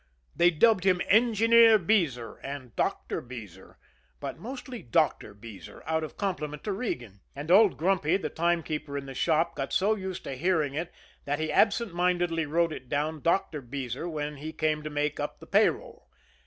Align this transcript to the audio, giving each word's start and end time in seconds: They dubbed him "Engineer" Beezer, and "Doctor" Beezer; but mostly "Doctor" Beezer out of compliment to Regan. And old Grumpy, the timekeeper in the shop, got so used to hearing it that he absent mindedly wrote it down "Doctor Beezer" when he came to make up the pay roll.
They 0.35 0.49
dubbed 0.49 0.83
him 0.83 0.99
"Engineer" 1.09 1.77
Beezer, 1.77 2.37
and 2.37 2.75
"Doctor" 2.75 3.21
Beezer; 3.21 3.77
but 4.19 4.39
mostly 4.39 4.81
"Doctor" 4.81 5.35
Beezer 5.35 5.83
out 5.85 6.03
of 6.03 6.17
compliment 6.17 6.63
to 6.63 6.71
Regan. 6.71 7.21
And 7.35 7.51
old 7.51 7.77
Grumpy, 7.77 8.17
the 8.17 8.31
timekeeper 8.31 8.97
in 8.97 9.05
the 9.05 9.13
shop, 9.13 9.55
got 9.55 9.71
so 9.71 9.93
used 9.93 10.23
to 10.23 10.33
hearing 10.35 10.73
it 10.73 10.91
that 11.25 11.37
he 11.37 11.51
absent 11.51 11.93
mindedly 11.93 12.47
wrote 12.47 12.73
it 12.73 12.89
down 12.89 13.21
"Doctor 13.21 13.61
Beezer" 13.61 14.09
when 14.09 14.37
he 14.37 14.51
came 14.51 14.81
to 14.81 14.89
make 14.89 15.19
up 15.19 15.39
the 15.39 15.45
pay 15.45 15.69
roll. 15.69 16.09